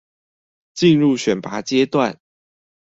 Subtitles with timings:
[0.73, 2.17] 進入選拔階段